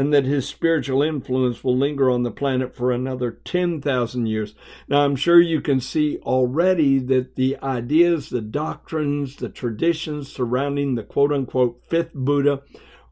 and 0.00 0.14
that 0.14 0.24
his 0.24 0.48
spiritual 0.48 1.02
influence 1.02 1.62
will 1.62 1.76
linger 1.76 2.10
on 2.10 2.22
the 2.22 2.30
planet 2.30 2.74
for 2.74 2.90
another 2.90 3.32
10,000 3.32 4.24
years. 4.24 4.54
Now, 4.88 5.04
I'm 5.04 5.14
sure 5.14 5.38
you 5.38 5.60
can 5.60 5.78
see 5.78 6.16
already 6.22 6.98
that 7.00 7.36
the 7.36 7.58
ideas, 7.62 8.30
the 8.30 8.40
doctrines, 8.40 9.36
the 9.36 9.50
traditions 9.50 10.32
surrounding 10.32 10.94
the 10.94 11.02
quote 11.02 11.32
unquote 11.32 11.82
fifth 11.86 12.14
Buddha 12.14 12.62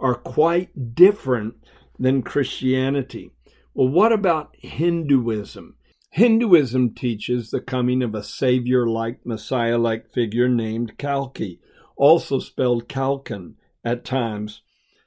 are 0.01 0.15
quite 0.15 0.95
different 0.95 1.57
than 1.99 2.23
Christianity. 2.23 3.33
Well, 3.79 3.87
what 3.87 4.13
about 4.13 4.57
Hinduism? 4.59 5.77
Hinduism 6.11 6.97
teaches 6.97 7.51
the 7.51 7.61
coming 7.61 8.03
of 8.03 8.13
a 8.13 8.25
savior 8.25 8.89
like, 8.89 9.25
Messiah 9.25 9.79
like 9.79 10.11
figure 10.11 10.49
named 10.49 10.99
Kalki, 10.99 11.61
also 11.97 12.41
spelled 12.41 12.89
Kalkin 12.89 13.55
at 13.85 14.05
times 14.05 14.63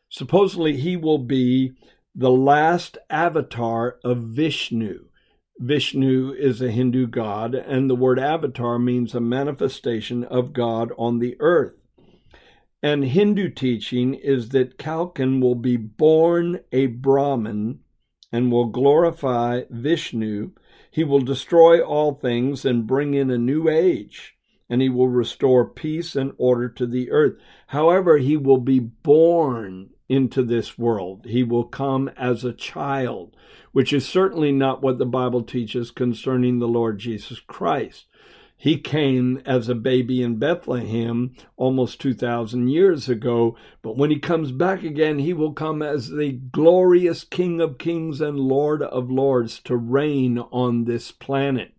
Supposedly, 0.07 0.77
he 0.77 0.95
will 0.95 1.17
be 1.17 1.73
the 2.15 2.31
last 2.31 2.97
avatar 3.09 3.97
of 4.05 4.19
Vishnu. 4.19 5.07
Vishnu 5.59 6.31
is 6.31 6.61
a 6.61 6.71
Hindu 6.71 7.07
god, 7.07 7.53
and 7.53 7.89
the 7.89 7.95
word 7.95 8.19
avatar 8.19 8.79
means 8.79 9.13
a 9.13 9.19
manifestation 9.19 10.23
of 10.23 10.53
God 10.53 10.93
on 10.97 11.19
the 11.19 11.35
earth. 11.41 11.75
And 12.81 13.03
Hindu 13.03 13.49
teaching 13.49 14.13
is 14.13 14.49
that 14.49 14.77
Kalkin 14.77 15.41
will 15.41 15.55
be 15.55 15.75
born 15.75 16.61
a 16.71 16.85
Brahmin 16.85 17.81
and 18.31 18.51
will 18.51 18.65
glorify 18.65 19.61
Vishnu. 19.69 20.51
He 20.89 21.03
will 21.03 21.19
destroy 21.19 21.81
all 21.81 22.13
things 22.13 22.65
and 22.65 22.87
bring 22.87 23.13
in 23.13 23.29
a 23.29 23.37
new 23.37 23.69
age 23.69 24.35
and 24.71 24.81
he 24.81 24.87
will 24.87 25.09
restore 25.09 25.65
peace 25.65 26.15
and 26.15 26.31
order 26.37 26.69
to 26.69 26.87
the 26.87 27.11
earth. 27.11 27.35
However, 27.67 28.19
he 28.19 28.37
will 28.37 28.57
be 28.57 28.79
born 28.79 29.89
into 30.07 30.43
this 30.43 30.77
world. 30.77 31.25
He 31.25 31.43
will 31.43 31.65
come 31.65 32.09
as 32.15 32.45
a 32.45 32.53
child, 32.53 33.35
which 33.73 33.91
is 33.91 34.07
certainly 34.07 34.53
not 34.53 34.81
what 34.81 34.97
the 34.97 35.05
Bible 35.05 35.43
teaches 35.43 35.91
concerning 35.91 36.59
the 36.59 36.69
Lord 36.69 36.99
Jesus 36.99 37.41
Christ. 37.41 38.05
He 38.61 38.77
came 38.77 39.41
as 39.43 39.69
a 39.69 39.73
baby 39.73 40.21
in 40.21 40.35
Bethlehem 40.35 41.33
almost 41.57 41.99
2,000 41.99 42.67
years 42.67 43.09
ago, 43.09 43.57
but 43.81 43.97
when 43.97 44.11
he 44.11 44.19
comes 44.19 44.51
back 44.51 44.83
again, 44.83 45.17
he 45.17 45.33
will 45.33 45.53
come 45.53 45.81
as 45.81 46.11
the 46.11 46.33
glorious 46.33 47.23
King 47.23 47.59
of 47.59 47.79
kings 47.79 48.21
and 48.21 48.39
Lord 48.39 48.83
of 48.83 49.09
lords 49.09 49.59
to 49.61 49.75
reign 49.75 50.37
on 50.37 50.85
this 50.85 51.11
planet. 51.11 51.73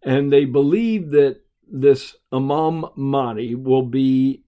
And 0.00 0.32
they 0.32 0.44
believe 0.44 1.10
that 1.10 1.40
this 1.66 2.14
Imam 2.32 2.86
Mahdi 2.94 3.56
will 3.56 3.82
be 3.82 4.44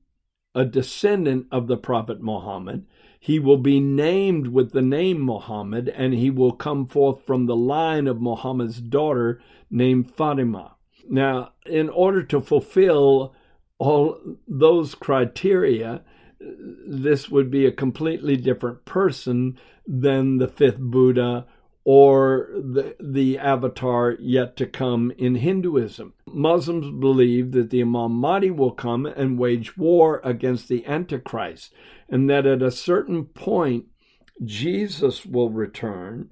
a 0.55 0.65
descendant 0.65 1.49
of 1.51 1.67
the 1.67 1.77
Prophet 1.77 2.23
Muhammad. 2.23 2.87
He 3.19 3.41
will 3.41 3.57
be 3.57 3.81
named 3.81 4.47
with 4.47 4.71
the 4.71 4.81
name 4.81 5.21
Muhammad, 5.21 5.89
and 5.89 6.15
he 6.15 6.31
will 6.31 6.53
come 6.53 6.87
forth 6.87 7.27
from 7.27 7.47
the 7.47 7.57
line 7.57 8.07
of 8.07 8.21
Muhammad's 8.21 8.81
daughter 8.81 9.41
named 9.69 10.15
Fatima. 10.15 10.77
Now, 11.11 11.55
in 11.67 11.89
order 11.89 12.23
to 12.23 12.41
fulfill 12.41 13.35
all 13.79 14.21
those 14.47 14.95
criteria, 14.95 16.05
this 16.41 17.29
would 17.29 17.51
be 17.51 17.67
a 17.67 17.73
completely 17.73 18.37
different 18.37 18.85
person 18.85 19.59
than 19.87 20.39
the 20.39 20.49
fifth 20.49 20.79
Buddha 20.79 21.47
or 21.85 22.49
the, 22.53 22.97
the 22.99 23.39
avatar 23.39 24.17
yet 24.19 24.57
to 24.57 24.67
come 24.67 25.13
in 25.19 25.37
Hinduism. 25.37 26.13
Muslims 26.27 26.91
believe 27.01 27.53
that 27.53 27.71
the 27.71 27.81
Imam 27.81 28.13
Mahdi 28.13 28.51
will 28.51 28.73
come 28.73 29.07
and 29.07 29.39
wage 29.39 29.77
war 29.77 30.21
against 30.25 30.67
the 30.67 30.85
Antichrist, 30.85 31.73
and 32.09 32.29
that 32.29 32.45
at 32.45 32.61
a 32.61 32.73
certain 32.73 33.25
point, 33.25 33.87
Jesus 34.45 35.25
will 35.25 35.51
return 35.51 36.31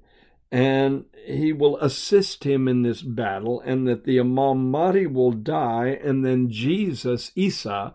and 0.51 1.05
he 1.25 1.51
will 1.51 1.77
assist 1.77 2.43
him 2.43 2.67
in 2.67 2.83
this 2.83 3.01
battle, 3.01 3.61
and 3.61 3.87
that 3.87 4.03
the 4.03 4.19
Imam 4.19 4.69
Mahdi 4.69 5.07
will 5.07 5.31
die, 5.31 5.99
and 6.03 6.23
then 6.23 6.49
Jesus, 6.49 7.31
Isa, 7.35 7.93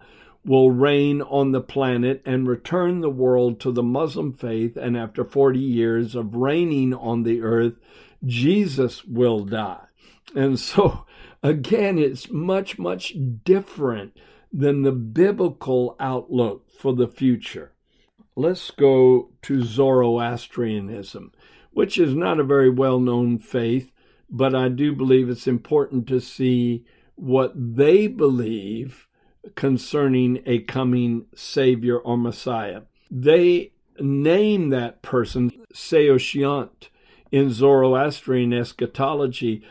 will 0.50 0.72
reign 0.72 1.22
on 1.22 1.52
the 1.52 1.60
planet 1.60 2.20
and 2.26 2.48
return 2.48 3.00
the 3.00 3.08
world 3.08 3.60
to 3.60 3.70
the 3.70 3.84
Muslim 3.84 4.32
faith. 4.32 4.76
And 4.76 4.96
after 4.96 5.24
40 5.24 5.60
years 5.60 6.16
of 6.16 6.34
reigning 6.34 6.92
on 6.92 7.22
the 7.22 7.40
earth, 7.40 7.74
Jesus 8.26 9.04
will 9.04 9.44
die. 9.44 9.84
And 10.34 10.58
so, 10.58 11.06
again, 11.44 12.00
it's 12.00 12.32
much, 12.32 12.80
much 12.80 13.14
different 13.44 14.18
than 14.52 14.82
the 14.82 14.90
biblical 14.90 15.94
outlook 16.00 16.68
for 16.68 16.96
the 16.96 17.06
future. 17.06 17.70
Let's 18.34 18.72
go 18.72 19.30
to 19.42 19.62
Zoroastrianism, 19.62 21.30
which 21.70 21.96
is 21.96 22.12
not 22.16 22.40
a 22.40 22.44
very 22.44 22.70
well 22.70 22.98
known 22.98 23.38
faith, 23.38 23.92
but 24.28 24.56
I 24.56 24.68
do 24.68 24.96
believe 24.96 25.28
it's 25.28 25.46
important 25.46 26.08
to 26.08 26.18
see 26.18 26.84
what 27.14 27.52
they 27.54 28.08
believe 28.08 29.06
concerning 29.54 30.42
a 30.46 30.60
coming 30.60 31.26
Savior 31.34 31.98
or 31.98 32.16
Messiah. 32.16 32.82
They 33.10 33.72
name 33.98 34.70
that 34.70 35.02
person 35.02 35.52
Saoshyant 35.74 36.88
in 37.30 37.50
Zoroastrian 37.50 38.52
eschatology, 38.52 39.62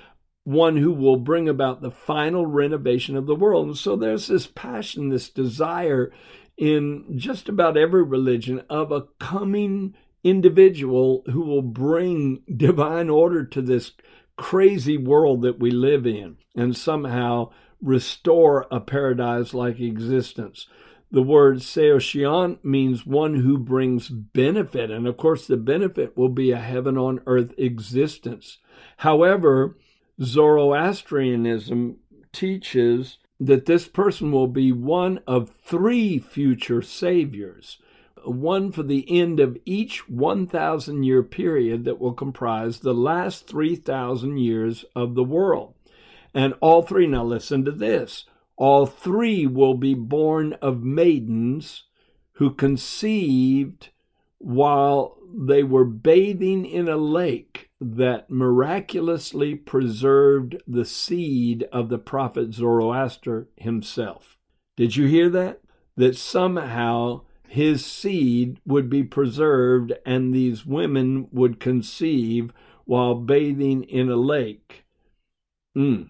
one 0.44 0.78
who 0.78 0.94
will 0.94 1.18
bring 1.18 1.50
about 1.50 1.82
the 1.82 1.92
final 1.92 2.46
renovation 2.46 3.16
of 3.16 3.26
the 3.26 3.36
world. 3.36 3.68
And 3.68 3.78
so 3.78 3.96
there's 3.96 4.28
this 4.28 4.48
passion, 4.48 5.10
this 5.10 5.30
desire 5.30 6.12
in 6.58 7.06
just 7.18 7.48
about 7.48 7.78
every 7.78 8.04
religion 8.04 8.64
of 8.70 8.92
a 8.92 9.06
coming 9.20 9.96
individual 10.24 11.24
who 11.28 11.42
will 11.42 11.62
bring 11.62 12.42
divine 12.56 13.10
order 13.10 13.46
to 13.46 13.62
this 13.62 13.94
crazy 14.36 14.98
world 14.98 15.42
that 15.42 15.60
we 15.60 15.72
live 15.72 16.06
in 16.06 16.38
and 16.56 16.76
somehow 16.76 17.50
restore 17.82 18.68
a 18.72 18.80
paradise 18.80 19.54
like 19.54 19.80
existence. 19.80 20.68
The 21.12 21.24
word 21.24 21.58
Saoshyant 21.58 22.63
means 22.63 23.06
one 23.06 23.36
who 23.36 23.58
brings 23.58 24.10
benefit, 24.10 24.92
and 24.92 25.08
of 25.08 25.18
course, 25.18 25.48
the 25.48 25.58
benefit 25.58 26.15
will 26.15 26.30
be 26.30 26.52
a 26.52 26.58
heaven 26.58 26.98
on 26.98 27.22
earth 27.26 27.54
existence. 27.58 28.60
However, 28.98 29.78
Zoroastrianism 30.22 31.98
teaches 32.32 33.18
that 33.39 33.65
this 33.65 33.88
person 33.88 34.32
will 34.32 34.48
be 34.48 34.72
one 34.72 35.22
of 35.26 35.50
three 35.63 36.20
future 36.20 36.82
saviors 36.82 37.80
one 38.26 38.72
for 38.72 38.84
the 38.84 39.06
end 39.10 39.39
of 39.39 39.58
each 39.65 40.10
1,000 40.10 41.04
year 41.04 41.24
period 41.24 41.86
that 41.86 42.00
will 42.00 42.13
comprise 42.13 42.80
the 42.80 42.94
last 42.94 43.48
3,000 43.48 44.38
years 44.38 44.86
of 44.96 45.15
the 45.15 45.24
world. 45.24 45.74
And 46.34 46.54
all 46.62 46.82
three, 46.82 47.08
now 47.08 47.24
listen 47.24 47.65
to 47.65 47.72
this 47.72 48.26
all 48.60 48.86
three 48.86 49.48
will 49.48 49.74
be 49.74 49.94
born 49.94 50.54
of 50.62 50.84
maidens 50.84 51.86
who 52.34 52.54
conceived 52.54 53.89
while 54.38 55.18
they 55.34 55.63
were 55.63 55.86
bathing 55.86 56.65
in 56.65 56.89
a 56.89 56.98
lake 56.98 57.70
that 57.80 58.30
miraculously 58.30 59.56
preserved 59.56 60.62
the 60.68 60.84
seed 60.84 61.63
of 61.72 61.88
the 61.88 61.98
prophet 61.98 62.54
Zoroaster 62.54 63.48
himself. 63.56 64.38
Did 64.76 64.96
you 64.98 65.08
hear 65.08 65.30
that? 65.30 65.62
That 65.96 66.18
somehow 66.18 67.22
his 67.48 67.86
seed 67.86 68.60
would 68.65 68.89
be 68.89 69.04
preserved 69.04 69.94
and 70.06 70.34
these 70.34 70.65
women 70.65 71.28
would 71.32 71.60
conceive 71.60 72.52
while 72.86 73.15
bathing 73.15 73.84
in 73.84 74.10
a 74.10 74.15
lake. 74.15 74.86
Mm. 75.78 76.10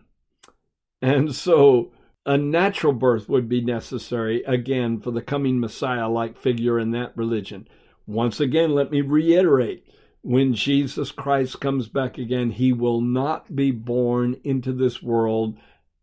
And 1.01 1.33
so 1.33 1.91
a 2.25 2.38
natural 2.38 2.93
birth 2.93 3.29
would 3.29 3.47
be 3.47 3.62
necessary 3.62 4.43
again 4.43 4.99
for 4.99 5.12
the 5.12 5.21
coming 5.21 5.59
Messiah 5.59 6.09
like 6.09 6.38
figure 6.38 6.79
in 6.79 6.91
that 6.91 7.15
religion. 7.15 7.67
Once 8.05 8.39
again, 8.39 8.71
let 8.71 8.91
me 8.91 9.01
reiterate 9.01 9.85
when 10.21 10.53
Jesus 10.53 11.12
Christ 11.12 11.62
comes 11.62 11.88
back 11.88 12.17
again, 12.17 12.51
he 12.51 12.73
will 12.73 13.01
not 13.01 13.55
be 13.55 13.71
born 13.71 14.35
into 14.43 14.73
this 14.73 15.01
world 15.01 15.57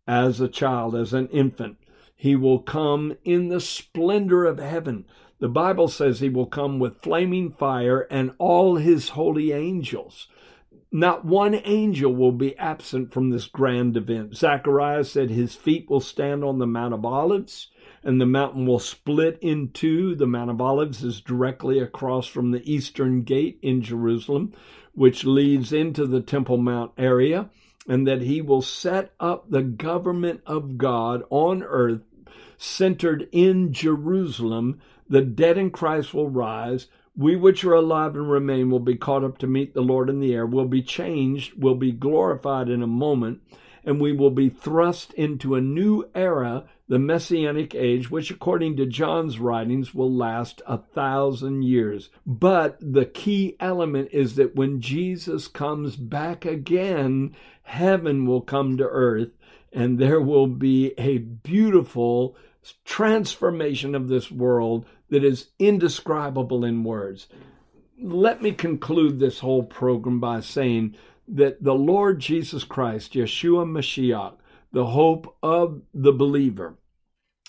as 0.07 0.41
a 0.41 0.49
child, 0.49 0.95
as 0.95 1.13
an 1.13 1.29
infant. 1.29 1.77
He 2.15 2.35
will 2.35 2.61
come 2.61 3.17
in 3.25 3.49
the 3.49 3.61
splendor 3.61 4.47
of 4.47 4.59
heaven. 4.59 5.05
The 5.39 5.49
Bible 5.49 5.89
says 5.89 6.21
he 6.21 6.31
will 6.31 6.47
come 6.47 6.79
with 6.79 7.03
flaming 7.03 7.53
fire 7.53 8.07
and 8.11 8.33
all 8.39 8.77
his 8.77 9.11
holy 9.11 9.53
angels. 9.53 10.29
Not 10.97 11.27
one 11.27 11.61
angel 11.67 12.15
will 12.15 12.33
be 12.33 12.57
absent 12.57 13.13
from 13.13 13.29
this 13.29 13.45
grand 13.45 13.99
event. 13.99 14.35
Zacharias 14.35 15.13
said 15.13 15.29
his 15.29 15.55
feet 15.55 15.91
will 15.91 16.01
stand 16.01 16.43
on 16.43 16.59
the 16.59 16.67
Mount 16.67 16.95
of 16.95 17.05
Olives 17.05 17.69
and 18.03 18.19
the 18.19 18.25
mountain 18.25 18.65
will 18.65 18.79
split 18.79 19.39
in 19.43 19.73
two. 19.73 20.15
The 20.15 20.27
Mount 20.27 20.49
of 20.49 20.59
Olives 20.59 21.05
is 21.05 21.21
directly 21.21 21.81
across 21.81 22.27
from 22.27 22.51
the 22.51 22.63
eastern 22.65 23.25
gate 23.25 23.59
in 23.61 23.83
Jerusalem, 23.83 24.55
which 24.95 25.27
leads 25.27 25.71
into 25.71 26.07
the 26.07 26.23
Temple 26.23 26.57
Mount 26.57 26.93
area, 26.97 27.51
and 27.87 28.07
that 28.07 28.23
he 28.23 28.41
will 28.41 28.63
set 28.63 29.13
up 29.21 29.51
the 29.51 29.61
government 29.61 30.41
of 30.47 30.79
God 30.79 31.25
on 31.29 31.63
earth 31.63 32.05
centered 32.57 33.29
in 33.33 33.71
Jerusalem. 33.71 34.81
The 35.11 35.21
dead 35.21 35.59
in 35.59 35.73
Christ 35.73 36.15
will 36.15 36.31
rise. 36.31 36.87
We 37.19 37.35
which 37.35 37.65
are 37.65 37.75
alive 37.75 38.15
and 38.15 38.31
remain 38.31 38.71
will 38.71 38.81
be 38.81 38.97
caught 38.97 39.25
up 39.25 39.39
to 39.39 39.47
meet 39.47 39.73
the 39.73 39.81
Lord 39.81 40.11
in 40.11 40.21
the 40.21 40.35
air, 40.35 40.45
will 40.45 40.67
be 40.67 40.83
changed, 40.83 41.55
will 41.55 41.75
be 41.75 41.91
glorified 41.91 42.69
in 42.69 42.83
a 42.83 42.87
moment, 42.87 43.41
and 43.85 44.01
we 44.01 44.13
will 44.13 44.31
be 44.31 44.51
thrust 44.51 45.15
into 45.15 45.55
a 45.55 45.61
new 45.61 46.05
era, 46.15 46.65
the 46.89 46.99
Messianic 46.99 47.75
age, 47.75 48.11
which, 48.11 48.31
according 48.31 48.77
to 48.77 48.87
John's 48.87 49.39
writings, 49.39 49.95
will 49.95 50.13
last 50.13 50.61
a 50.67 50.77
thousand 50.77 51.63
years. 51.63 52.11
But 52.27 52.77
the 52.81 53.07
key 53.07 53.57
element 53.61 54.11
is 54.13 54.35
that 54.35 54.55
when 54.55 54.81
Jesus 54.83 55.49
comes 55.49 55.97
back 55.97 56.45
again, 56.45 57.35
heaven 57.63 58.27
will 58.27 58.43
come 58.43 58.77
to 58.77 58.85
earth, 58.85 59.31
and 59.73 59.99
there 59.99 60.21
will 60.21 60.49
be 60.49 60.93
a 60.99 61.19
beautiful 61.19 62.37
transformation 62.85 63.95
of 63.95 64.09
this 64.09 64.31
world 64.31 64.85
that 65.09 65.25
is 65.25 65.49
indescribable 65.59 66.65
in 66.65 66.85
words. 66.85 67.29
Let 68.01 68.43
me 68.43 68.53
conclude 68.53 69.19
this 69.19 69.41
whole 69.41 69.63
program 69.63 70.21
by 70.21 70.41
saying 70.41 70.97
that 71.29 71.63
the 71.63 71.75
Lord 71.75 72.21
Jesus 72.21 72.65
Christ, 72.65 73.15
Yeshua 73.15 73.67
Mashiach, 73.67 74.35
the 74.73 74.87
hope 74.87 75.37
of 75.43 75.83
the 75.95 76.13
believer, 76.13 76.77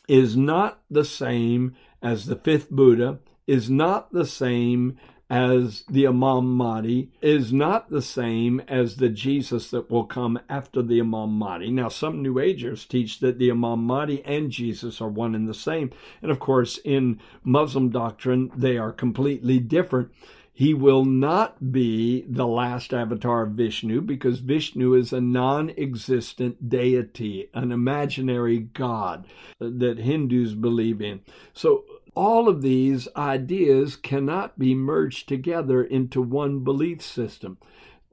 is 0.07 0.37
not 0.37 0.81
the 0.89 1.05
same 1.05 1.75
as 2.01 2.25
the 2.25 2.35
fifth 2.35 2.69
Buddha, 2.69 3.19
is 3.45 3.69
not 3.69 4.11
the 4.13 4.25
same 4.25 4.97
as 5.29 5.83
the 5.89 6.07
Imam 6.07 6.53
Mahdi 6.53 7.09
is 7.21 7.51
not 7.51 7.89
the 7.89 8.01
same 8.01 8.61
as 8.67 8.95
the 8.95 9.09
Jesus 9.09 9.69
that 9.71 9.91
will 9.91 10.05
come 10.05 10.39
after 10.47 10.81
the 10.81 10.99
Imam 10.99 11.31
Mahdi. 11.31 11.69
Now, 11.69 11.89
some 11.89 12.21
New 12.21 12.39
Agers 12.39 12.85
teach 12.85 13.19
that 13.19 13.37
the 13.37 13.51
Imam 13.51 13.83
Mahdi 13.83 14.23
and 14.23 14.51
Jesus 14.51 15.01
are 15.01 15.09
one 15.09 15.35
and 15.35 15.47
the 15.47 15.53
same. 15.53 15.91
And 16.21 16.31
of 16.31 16.39
course, 16.39 16.79
in 16.83 17.19
Muslim 17.43 17.89
doctrine, 17.89 18.51
they 18.55 18.77
are 18.77 18.93
completely 18.93 19.59
different. 19.59 20.11
He 20.53 20.73
will 20.73 21.05
not 21.05 21.71
be 21.71 22.21
the 22.27 22.47
last 22.47 22.91
avatar 22.91 23.43
of 23.43 23.51
Vishnu 23.51 24.01
because 24.01 24.39
Vishnu 24.39 24.95
is 24.95 25.13
a 25.13 25.21
non 25.21 25.69
existent 25.77 26.67
deity, 26.67 27.49
an 27.53 27.71
imaginary 27.71 28.57
god 28.59 29.27
that 29.59 29.99
Hindus 29.99 30.55
believe 30.55 30.99
in. 30.99 31.21
So 31.53 31.85
all 32.17 32.49
of 32.49 32.63
these 32.63 33.07
ideas 33.15 33.95
cannot 33.95 34.57
be 34.57 34.73
merged 34.73 35.29
together 35.29 35.83
into 35.83 36.19
one 36.19 36.63
belief 36.63 36.99
system. 36.99 37.59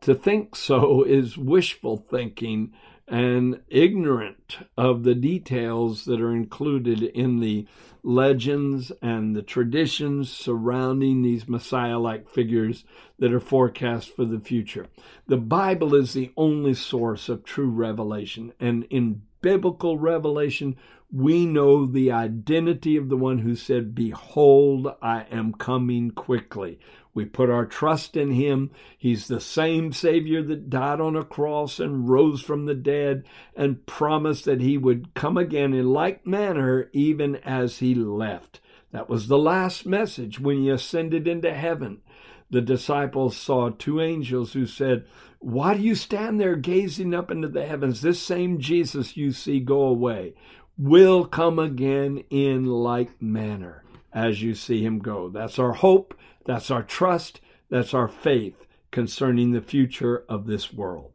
To 0.03 0.14
think 0.14 0.55
so 0.55 1.03
is 1.07 1.38
wishful 1.38 1.97
thinking 1.97 2.75
and 3.09 3.61
ignorant 3.69 4.59
of 4.77 5.05
the 5.05 5.14
details 5.14 6.05
that 6.05 6.21
are 6.21 6.35
included 6.35 7.03
in 7.03 7.40
the 7.40 7.67
legends 8.03 8.93
and 9.01 9.35
the 9.35 9.43
traditions 9.43 10.31
surrounding 10.31 11.23
these 11.23 11.49
Messiah 11.49 11.99
like 11.99 12.29
figures 12.29 12.85
that 13.19 13.33
are 13.33 13.40
forecast 13.40 14.14
for 14.14 14.27
the 14.27 14.40
future. 14.40 14.87
The 15.27 15.38
Bible 15.38 15.95
is 15.95 16.12
the 16.12 16.31
only 16.37 16.75
source 16.75 17.31
of 17.31 17.45
true 17.45 17.71
revelation, 17.71 18.53
and 18.61 18.85
in 18.90 19.23
biblical 19.45 19.99
revelation, 19.99 20.75
we 21.13 21.45
know 21.45 21.85
the 21.85 22.11
identity 22.11 22.97
of 22.97 23.11
the 23.11 23.17
one 23.17 23.41
who 23.41 23.55
said, 23.55 23.95
Behold, 23.95 24.89
I 25.03 25.27
am 25.31 25.53
coming 25.53 26.13
quickly. 26.13 26.81
We 27.13 27.27
put 27.27 27.51
our 27.51 27.67
trust 27.67 28.17
in 28.17 28.31
him. 28.31 28.71
He's 28.97 29.29
the 29.29 29.41
same 29.41 29.93
Savior 29.93 30.43
that 30.45 30.71
died 30.71 30.99
on 30.99 31.15
a 31.15 31.25
cross 31.25 31.79
and 31.79 32.09
rose 32.09 32.41
from 32.41 32.65
the 32.65 32.75
dead 32.75 33.25
and 33.55 33.85
promised 33.85 34.47
that 34.47 34.63
he 34.63 34.79
would 34.79 35.13
come 35.13 35.37
again 35.37 35.75
in 35.75 35.93
like 35.93 36.27
manner, 36.27 36.89
even 36.95 37.37
as 37.37 37.81
he 37.81 37.95
left. 37.95 38.63
That 38.93 39.11
was 39.11 39.29
the 39.29 39.37
last 39.37 39.85
message 39.85 40.41
when 40.41 40.63
he 40.63 40.71
ascended 40.71 41.29
into 41.29 41.53
heaven. 41.53 42.01
The 42.49 42.63
disciples 42.63 43.37
saw 43.37 43.69
two 43.69 44.01
angels 44.01 44.55
who 44.55 44.65
said, 44.65 45.05
Why 45.45 45.75
do 45.75 45.83
you 45.83 45.95
stand 45.95 46.41
there 46.41 46.57
gazing 46.57 47.13
up 47.13 47.31
into 47.31 47.49
the 47.49 47.67
heavens? 47.67 48.01
This 48.01 48.19
same 48.19 48.61
Jesus 48.61 49.15
you 49.15 49.31
see 49.31 49.61
go 49.61 49.83
away 49.83 50.33
will 50.79 51.27
come 51.27 51.59
again 51.59 52.25
in 52.31 52.65
like 52.65 53.21
manner 53.21 53.85
as 54.11 54.43
you 54.43 54.55
see 54.55 54.83
him 54.83 55.01
go. 55.01 55.29
That's 55.29 55.59
our 55.59 55.73
hope, 55.73 56.19
that's 56.47 56.71
our 56.71 56.83
trust, 56.83 57.43
that's 57.69 57.93
our 57.93 58.09
faith 58.09 58.65
concerning 58.91 59.53
the 59.53 59.61
future 59.61 60.25
of 60.31 60.47
this 60.47 60.73
world. 60.73 61.13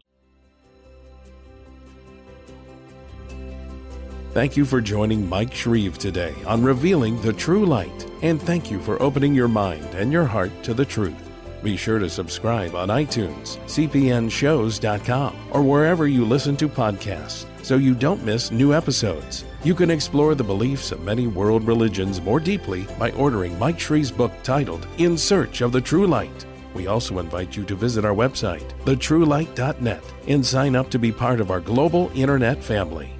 Thank 4.34 4.56
you 4.56 4.63
for 4.63 4.80
joining 4.80 5.28
Mike 5.28 5.56
Shreve 5.56 5.98
today 5.98 6.36
on 6.46 6.62
Revealing 6.62 7.20
the 7.24 7.34
True 7.34 7.65
Light, 7.65 8.06
and 8.22 8.39
thank 8.39 8.70
you 8.70 8.80
for 8.80 9.02
opening 9.02 9.34
your 9.34 9.48
mind 9.48 9.88
and 9.96 10.13
your 10.13 10.26
heart 10.26 10.52
to 10.62 10.76
the 10.76 10.86
truth. 10.86 11.29
Be 11.62 11.76
sure 11.76 12.00
to 12.00 12.10
subscribe 12.10 12.76
on 12.76 12.89
iTunes, 12.89 13.58
cpnshows.com, 13.65 15.36
or 15.52 15.62
wherever 15.62 16.08
you 16.08 16.26
listen 16.26 16.56
to 16.58 16.69
podcasts 16.69 17.45
so 17.62 17.76
you 17.76 17.93
don't 17.93 18.24
miss 18.24 18.52
new 18.52 18.74
episodes. 18.74 19.43
You 19.63 19.76
can 19.76 19.91
explore 19.91 20.36
the 20.36 20.43
beliefs 20.43 20.91
of 20.91 21.02
many 21.02 21.28
world 21.28 21.67
religions 21.67 22.22
more 22.22 22.39
deeply 22.39 22.88
by 22.98 23.12
ordering 23.12 23.60
Mike 23.60 23.80
Shreve's 23.80 24.12
book 24.12 24.32
titled 24.41 24.88
In 24.98 25.17
Search 25.17 25.62
of 25.62 25.72
the 25.72 25.82
True 25.82 26.08
Light. 26.08 26.45
We 26.74 26.88
also 26.88 27.19
invite 27.19 27.58
you 27.58 27.65
to 27.65 27.76
visit 27.76 28.06
our 28.06 28.15
website, 28.15 28.69
thetruelight.net, 28.86 30.04
and 30.28 30.45
sign 30.45 30.76
up 30.76 30.89
to 30.91 31.00
be 31.00 31.12
part 31.12 31.41
of 31.41 31.52
our 31.52 31.60
global 31.60 32.10
internet 32.15 32.63
family. 32.63 33.18